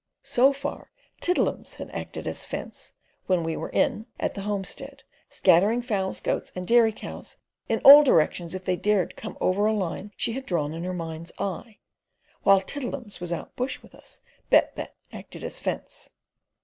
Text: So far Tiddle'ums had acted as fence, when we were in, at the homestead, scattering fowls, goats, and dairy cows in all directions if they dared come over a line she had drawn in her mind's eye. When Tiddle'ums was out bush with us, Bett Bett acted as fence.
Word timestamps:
So 0.23 0.51
far 0.51 0.89
Tiddle'ums 1.21 1.75
had 1.75 1.91
acted 1.91 2.25
as 2.25 2.43
fence, 2.43 2.93
when 3.27 3.43
we 3.43 3.55
were 3.55 3.69
in, 3.69 4.07
at 4.19 4.33
the 4.33 4.41
homestead, 4.41 5.03
scattering 5.29 5.83
fowls, 5.83 6.19
goats, 6.21 6.51
and 6.55 6.67
dairy 6.67 6.91
cows 6.91 7.37
in 7.69 7.81
all 7.85 8.03
directions 8.03 8.55
if 8.55 8.65
they 8.65 8.75
dared 8.75 9.15
come 9.15 9.37
over 9.39 9.67
a 9.67 9.73
line 9.73 10.11
she 10.17 10.31
had 10.31 10.47
drawn 10.47 10.73
in 10.73 10.83
her 10.85 10.93
mind's 10.95 11.31
eye. 11.37 11.77
When 12.41 12.59
Tiddle'ums 12.61 13.19
was 13.21 13.31
out 13.31 13.55
bush 13.55 13.83
with 13.83 13.93
us, 13.93 14.21
Bett 14.49 14.73
Bett 14.73 14.95
acted 15.13 15.43
as 15.43 15.59
fence. 15.59 16.09